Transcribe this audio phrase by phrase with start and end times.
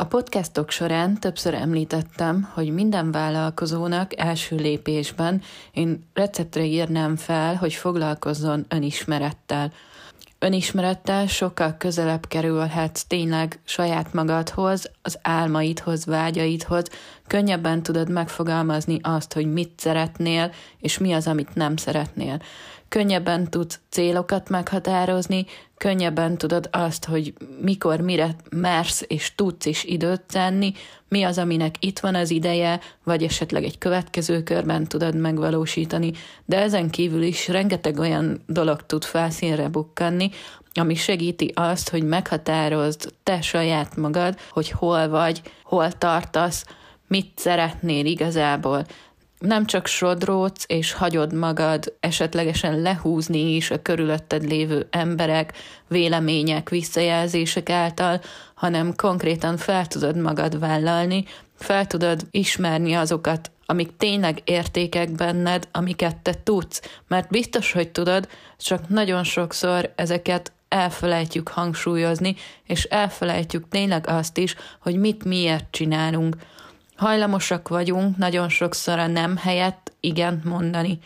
[0.00, 5.42] A podcastok során többször említettem, hogy minden vállalkozónak első lépésben
[5.72, 9.72] én receptre írnám fel, hogy foglalkozzon önismerettel.
[10.38, 16.84] Önismerettel sokkal közelebb kerülhetsz tényleg saját magadhoz, az álmaidhoz, vágyaidhoz,
[17.26, 22.40] könnyebben tudod megfogalmazni azt, hogy mit szeretnél, és mi az, amit nem szeretnél
[22.90, 25.46] könnyebben tudsz célokat meghatározni,
[25.80, 30.72] könnyebben tudod azt, hogy mikor, mire mersz és tudsz is időt tenni,
[31.08, 36.12] mi az, aminek itt van az ideje, vagy esetleg egy következő körben tudod megvalósítani,
[36.44, 40.30] de ezen kívül is rengeteg olyan dolog tud felszínre bukkanni,
[40.74, 46.64] ami segíti azt, hogy meghatározd te saját magad, hogy hol vagy, hol tartasz,
[47.08, 48.84] mit szeretnél igazából
[49.40, 55.52] nem csak sodródsz és hagyod magad esetlegesen lehúzni is a körülötted lévő emberek,
[55.88, 58.20] vélemények, visszajelzések által,
[58.54, 61.24] hanem konkrétan fel tudod magad vállalni,
[61.58, 68.28] fel tudod ismerni azokat, amik tényleg értékek benned, amiket te tudsz, mert biztos, hogy tudod,
[68.58, 76.36] csak nagyon sokszor ezeket elfelejtjük hangsúlyozni, és elfelejtjük tényleg azt is, hogy mit miért csinálunk.
[77.00, 80.98] Hajlamosak vagyunk nagyon sokszor a nem helyett igent mondani.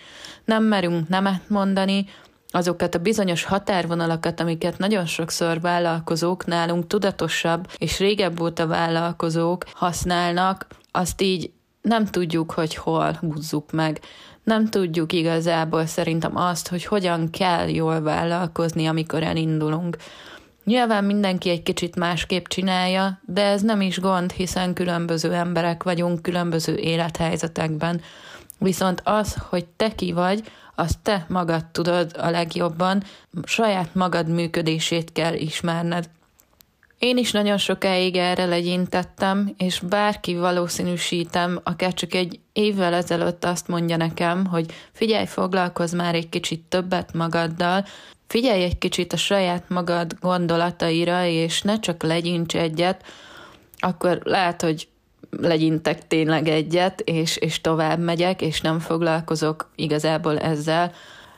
[0.45, 2.07] Nem merünk nemet mondani,
[2.49, 10.67] azokat a bizonyos határvonalakat, amiket nagyon sokszor vállalkozók nálunk tudatosabb és régebb óta vállalkozók használnak,
[10.91, 11.51] azt így
[11.83, 14.01] nem tudjuk, hogy hol húzzuk meg.
[14.45, 19.97] Nem tudjuk igazából szerintem azt, hogy hogyan kell jól vállalkozni, amikor elindulunk.
[20.65, 26.23] Nyilván mindenki egy kicsit másképp csinálja, de ez nem is gond, hiszen különböző emberek vagyunk,
[26.23, 28.01] különböző élethelyzetekben.
[28.59, 30.43] Viszont az, hogy te ki vagy,
[30.75, 33.03] azt te magad tudod a legjobban,
[33.45, 36.09] saját magad működését kell ismerned.
[36.99, 43.69] Én is nagyon sokáig erre legyintettem, és bárki valószínűsítem, akár csak egy évvel ezelőtt azt
[43.69, 47.85] mondja nekem, hogy figyelj, foglalkozz már egy kicsit többet magaddal,
[48.35, 53.03] Figyelj egy kicsit a saját magad gondolataira, és ne csak legyints egyet,
[53.79, 54.89] akkor lehet, hogy
[55.31, 60.93] legyintek tényleg egyet, és, és tovább megyek, és nem foglalkozok igazából ezzel.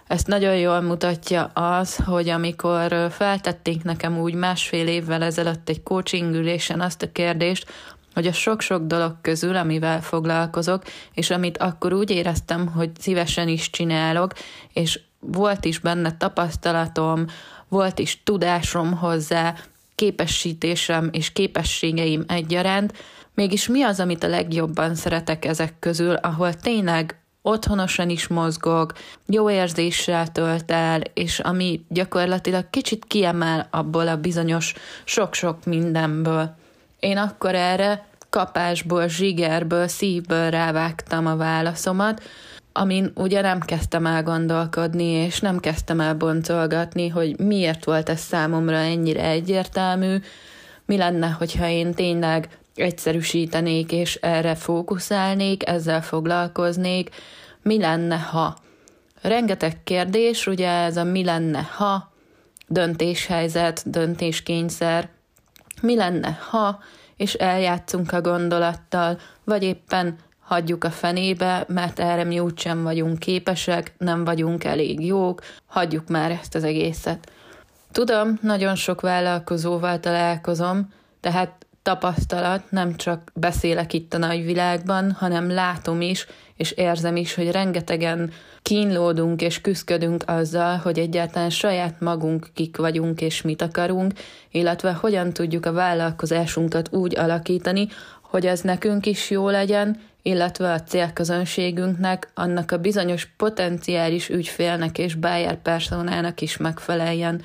[0.07, 6.35] Ezt nagyon jól mutatja az, hogy amikor feltették nekem úgy másfél évvel ezelőtt egy coaching
[6.35, 7.73] ülésen azt a kérdést,
[8.15, 10.83] hogy a sok-sok dolog közül, amivel foglalkozok,
[11.15, 14.33] és amit akkor úgy éreztem, hogy szívesen is csinálok,
[14.73, 17.27] és volt is benne tapasztalatom,
[17.69, 19.55] volt is tudásom hozzá,
[19.95, 22.93] képesítésem és képességeim egyaránt,
[23.35, 28.93] mégis mi az, amit a legjobban szeretek ezek közül, ahol tényleg otthonosan is mozgok,
[29.27, 36.55] jó érzéssel tölt el, és ami gyakorlatilag kicsit kiemel abból a bizonyos sok-sok mindenből.
[37.01, 42.23] Én akkor erre kapásból, zsigerből, szívből rávágtam a válaszomat,
[42.77, 48.21] amin ugye nem kezdtem el gondolkodni, és nem kezdtem el boncolgatni, hogy miért volt ez
[48.21, 50.17] számomra ennyire egyértelmű,
[50.85, 57.11] mi lenne, hogyha én tényleg egyszerűsítenék, és erre fókuszálnék, ezzel foglalkoznék,
[57.63, 58.57] mi lenne, ha.
[59.23, 62.13] Rengeteg kérdés, ugye ez a mi lenne, ha,
[62.67, 65.09] döntéshelyzet, döntéskényszer,
[65.83, 66.79] mi lenne, ha,
[67.17, 73.95] és eljátszunk a gondolattal, vagy éppen hagyjuk a fenébe, mert erre mi úgysem vagyunk képesek,
[73.99, 77.33] nem vagyunk elég jók, hagyjuk már ezt az egészet.
[77.93, 86.01] Tudom, nagyon sok vállalkozóval találkozom, tehát tapasztalat, nem csak beszélek itt a nagyvilágban, hanem látom
[86.01, 86.27] is,
[86.57, 88.33] és érzem is, hogy rengetegen
[88.63, 94.13] kínlódunk és küzdködünk azzal, hogy egyáltalán saját magunk kik vagyunk és mit akarunk,
[94.51, 97.89] illetve hogyan tudjuk a vállalkozásunkat úgy alakítani,
[98.21, 105.15] hogy ez nekünk is jó legyen, illetve a célközönségünknek, annak a bizonyos potenciális ügyfélnek és
[105.15, 107.43] buyer personának is megfeleljen.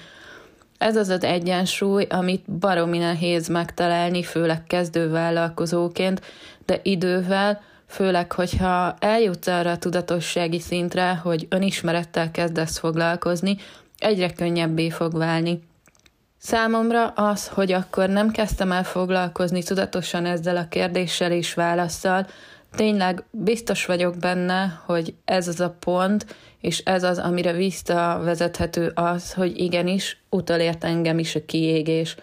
[0.77, 6.21] Ez az az egyensúly, amit baromi nehéz megtalálni, főleg kezdővállalkozóként,
[6.65, 13.57] de idővel, főleg, hogyha eljutsz arra a tudatossági szintre, hogy önismerettel kezdesz foglalkozni,
[13.97, 15.59] egyre könnyebbé fog válni.
[16.37, 22.27] Számomra az, hogy akkor nem kezdtem el foglalkozni tudatosan ezzel a kérdéssel és válaszsal,
[22.75, 29.33] tényleg biztos vagyok benne, hogy ez az a pont, és ez az, amire visszavezethető az,
[29.33, 32.15] hogy igenis utalért engem is a kiégés.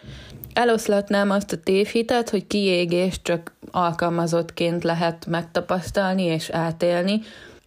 [0.53, 7.21] Eloszlatnám azt a tévhitet, hogy kiégés csak alkalmazottként lehet megtapasztalni és átélni,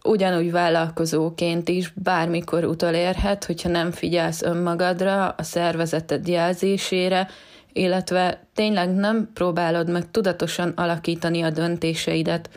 [0.04, 7.28] ugyanúgy vállalkozóként is bármikor utolérhet, hogyha nem figyelsz önmagadra, a szervezeted jelzésére,
[7.72, 12.50] illetve tényleg nem próbálod meg tudatosan alakítani a döntéseidet.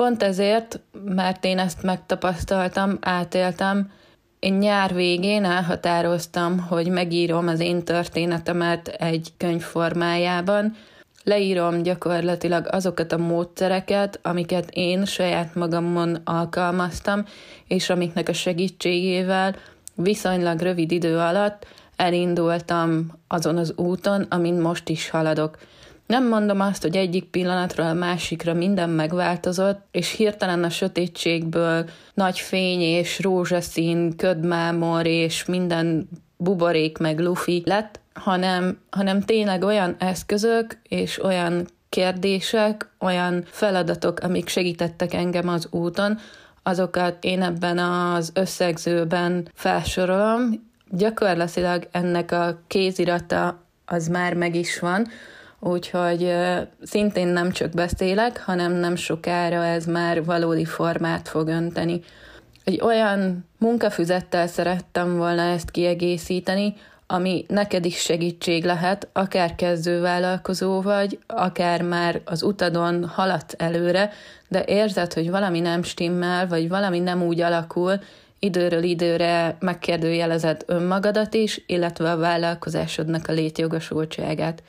[0.00, 3.90] Pont ezért, mert én ezt megtapasztaltam, átéltem,
[4.38, 10.76] én nyár végén elhatároztam, hogy megírom az én történetemet egy könyv formájában,
[11.24, 17.24] leírom gyakorlatilag azokat a módszereket, amiket én saját magamon alkalmaztam,
[17.68, 19.56] és amiknek a segítségével
[19.94, 21.66] viszonylag rövid idő alatt
[21.96, 25.58] elindultam azon az úton, amin most is haladok.
[26.10, 32.38] Nem mondom azt, hogy egyik pillanatról a másikra minden megváltozott, és hirtelen a sötétségből nagy
[32.38, 40.78] fény és rózsaszín, ködmámor és minden buborék meg lufi lett, hanem, hanem tényleg olyan eszközök
[40.82, 46.18] és olyan kérdések, olyan feladatok, amik segítettek engem az úton,
[46.62, 50.68] azokat én ebben az összegzőben felsorolom.
[50.88, 55.06] Gyakorlatilag ennek a kézirata az már meg is van,
[55.60, 56.34] úgyhogy
[56.82, 62.00] szintén nem csak beszélek, hanem nem sokára ez már valódi formát fog önteni.
[62.64, 66.74] Egy olyan munkafüzettel szerettem volna ezt kiegészíteni,
[67.06, 74.10] ami neked is segítség lehet, akár kezdővállalkozó vagy, akár már az utadon haladsz előre,
[74.48, 78.00] de érzed, hogy valami nem stimmel, vagy valami nem úgy alakul,
[78.38, 84.62] időről időre megkérdőjelezed önmagadat is, illetve a vállalkozásodnak a létjogosultságát.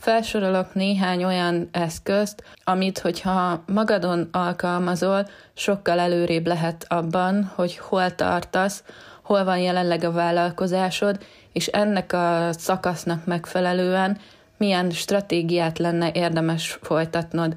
[0.00, 8.82] Felsorolok néhány olyan eszközt, amit, hogyha magadon alkalmazol, sokkal előrébb lehet abban, hogy hol tartasz,
[9.22, 11.18] hol van jelenleg a vállalkozásod,
[11.52, 14.18] és ennek a szakasznak megfelelően
[14.56, 17.54] milyen stratégiát lenne érdemes folytatnod.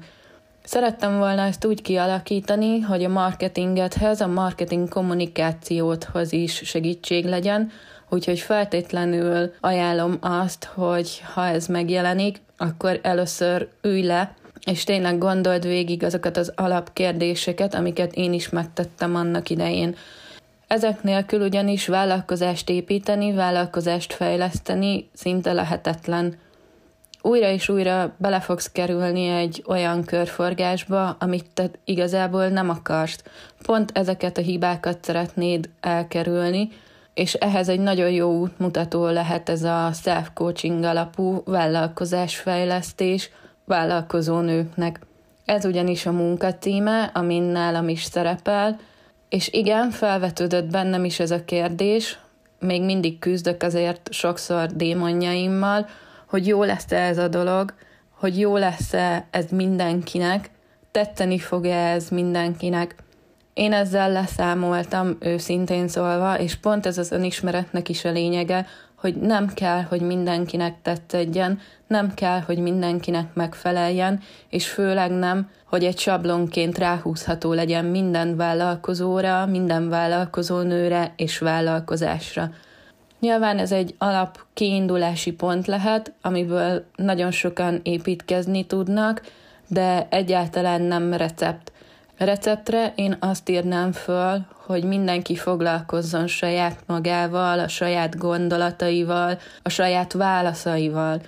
[0.66, 7.70] Szerettem volna ezt úgy kialakítani, hogy a marketingethez, a marketing kommunikációthoz is segítség legyen,
[8.08, 14.34] úgyhogy feltétlenül ajánlom azt, hogy ha ez megjelenik, akkor először ülj le,
[14.66, 19.96] és tényleg gondold végig azokat az alapkérdéseket, amiket én is megtettem annak idején.
[20.66, 26.38] Ezek nélkül ugyanis vállalkozást építeni, vállalkozást fejleszteni szinte lehetetlen.
[27.26, 33.22] Újra és újra bele fogsz kerülni egy olyan körforgásba, amit te igazából nem akarsz.
[33.62, 36.68] Pont ezeket a hibákat szeretnéd elkerülni,
[37.14, 43.30] és ehhez egy nagyon jó útmutató lehet ez a self-coaching alapú vállalkozásfejlesztés
[43.64, 45.00] vállalkozó nőknek.
[45.44, 48.78] Ez ugyanis a munka címe, amin nálam is szerepel,
[49.28, 52.18] és igen, felvetődött bennem is ez a kérdés,
[52.60, 55.86] még mindig küzdök azért sokszor démonjaimmal,
[56.34, 57.74] hogy jó lesz-e ez a dolog,
[58.10, 60.50] hogy jó lesz-e ez mindenkinek,
[60.90, 62.94] tetszeni fog-e ez mindenkinek.
[63.52, 69.48] Én ezzel leszámoltam őszintén szólva, és pont ez az önismeretnek is a lényege, hogy nem
[69.54, 76.78] kell, hogy mindenkinek tetszedjen, nem kell, hogy mindenkinek megfeleljen, és főleg nem, hogy egy sablonként
[76.78, 82.50] ráhúzható legyen minden vállalkozóra, minden vállalkozónőre és vállalkozásra.
[83.24, 89.22] Nyilván ez egy alap kiindulási pont lehet, amiből nagyon sokan építkezni tudnak,
[89.68, 91.72] de egyáltalán nem recept.
[92.18, 100.12] Receptre én azt írnám föl, hogy mindenki foglalkozzon saját magával, a saját gondolataival, a saját
[100.12, 101.20] válaszaival.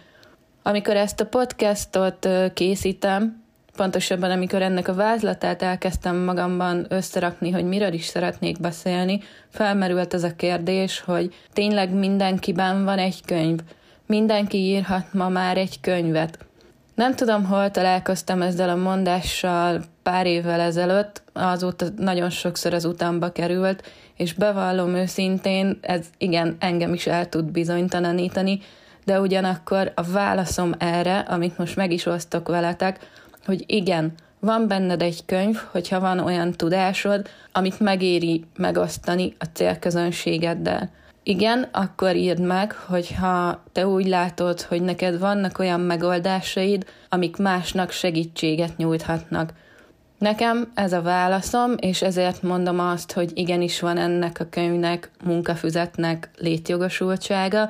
[0.62, 3.44] Amikor ezt a podcastot készítem,
[3.76, 10.22] pontosabban amikor ennek a vázlatát elkezdtem magamban összerakni, hogy miről is szeretnék beszélni, felmerült ez
[10.22, 13.58] a kérdés, hogy tényleg mindenkiben van egy könyv.
[14.06, 16.38] Mindenki írhat ma már egy könyvet.
[16.94, 23.32] Nem tudom, hol találkoztam ezzel a mondással pár évvel ezelőtt, azóta nagyon sokszor az utamba
[23.32, 23.82] került,
[24.16, 28.60] és bevallom őszintén, ez igen, engem is el tud bizonytalanítani,
[29.04, 32.98] de ugyanakkor a válaszom erre, amit most meg is osztok veletek,
[33.46, 40.90] hogy igen, van benned egy könyv, hogyha van olyan tudásod, amit megéri megosztani a célközönségeddel.
[41.22, 47.90] Igen, akkor írd meg, hogyha te úgy látod, hogy neked vannak olyan megoldásaid, amik másnak
[47.90, 49.52] segítséget nyújthatnak.
[50.18, 56.30] Nekem ez a válaszom, és ezért mondom azt, hogy igenis van ennek a könyvnek, munkafüzetnek
[56.38, 57.68] létjogosultsága,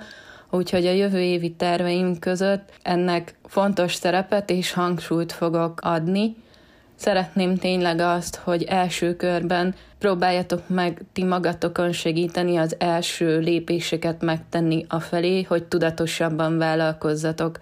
[0.56, 6.36] úgyhogy a jövő évi terveim között ennek fontos szerepet és hangsúlyt fogok adni.
[6.94, 14.84] Szeretném tényleg azt, hogy első körben próbáljatok meg ti magatokon segíteni az első lépéseket megtenni
[14.88, 17.60] a felé, hogy tudatosabban vállalkozzatok.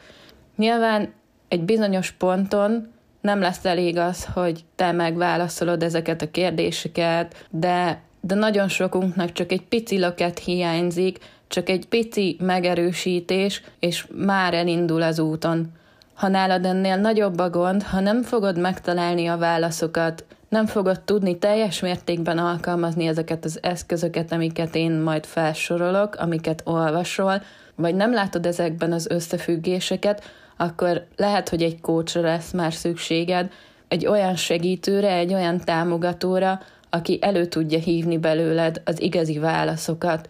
[0.56, 1.12] Nyilván
[1.48, 8.34] egy bizonyos ponton nem lesz elég az, hogy te megválaszolod ezeket a kérdéseket, de, de
[8.34, 11.18] nagyon sokunknak csak egy pici löket hiányzik,
[11.54, 15.72] csak egy pici megerősítés, és már elindul az úton.
[16.14, 21.38] Ha nálad ennél nagyobb a gond, ha nem fogod megtalálni a válaszokat, nem fogod tudni
[21.38, 27.42] teljes mértékben alkalmazni ezeket az eszközöket, amiket én majd felsorolok, amiket olvasol,
[27.74, 30.22] vagy nem látod ezekben az összefüggéseket,
[30.56, 33.50] akkor lehet, hogy egy kócsra lesz már szükséged,
[33.88, 40.28] egy olyan segítőre, egy olyan támogatóra, aki elő tudja hívni belőled az igazi válaszokat.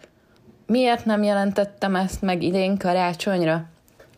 [0.67, 3.65] Miért nem jelentettem ezt meg idén karácsonyra?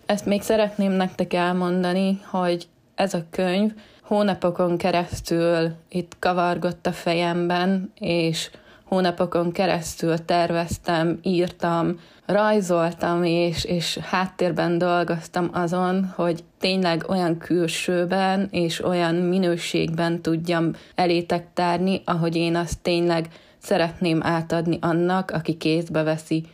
[0.06, 7.92] Ezt még szeretném nektek elmondani, hogy ez a könyv hónapokon keresztül itt kavargott a fejemben,
[8.00, 8.50] és
[8.84, 18.84] hónapokon keresztül terveztem, írtam, rajzoltam, és, és háttérben dolgoztam azon, hogy tényleg olyan külsőben és
[18.84, 23.28] olyan minőségben tudjam elétek tárni, ahogy én azt tényleg
[23.62, 26.46] szeretném átadni annak, aki kézbe veszi.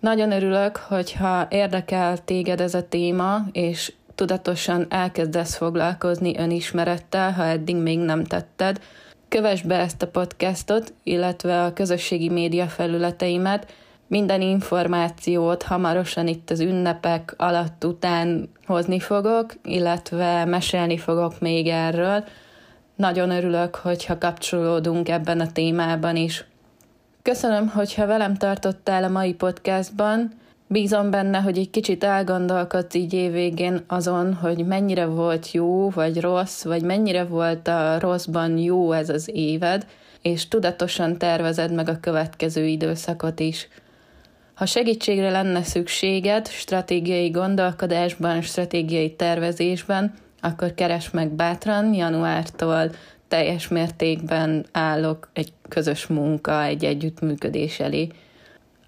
[0.00, 7.76] Nagyon örülök, hogyha érdekel téged ez a téma, és tudatosan elkezdesz foglalkozni önismerettel, ha eddig
[7.76, 8.80] még nem tetted,
[9.28, 13.72] kövess be ezt a podcastot, illetve a közösségi média felületeimet,
[14.08, 22.24] minden információt hamarosan itt az ünnepek alatt után hozni fogok, illetve mesélni fogok még erről.
[22.96, 26.44] Nagyon örülök, hogyha kapcsolódunk ebben a témában is.
[27.22, 30.32] Köszönöm, hogyha velem tartottál a mai podcastban.
[30.66, 36.64] Bízom benne, hogy egy kicsit elgondolkodsz így évvégén azon, hogy mennyire volt jó vagy rossz,
[36.64, 39.86] vagy mennyire volt a rosszban jó ez az éved,
[40.22, 43.68] és tudatosan tervezed meg a következő időszakot is.
[44.54, 50.14] Ha segítségre lenne szükséged stratégiai gondolkodásban, stratégiai tervezésben,
[50.46, 52.90] akkor keres meg bátran, januártól
[53.28, 58.08] teljes mértékben állok egy közös munka, egy együttműködés elé.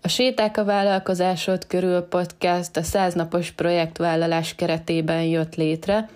[0.03, 6.09] A Séták a vállalkozásod körül podcast a 100 napos projektvállalás keretében jött létre.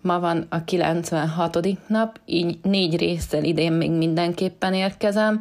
[0.00, 1.58] Ma van a 96.
[1.86, 5.40] nap, így négy részsel idén még mindenképpen érkezem,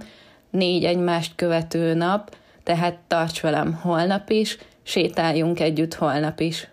[0.49, 6.69] négy egymást követő nap, tehát tarts velem holnap is, sétáljunk együtt holnap is.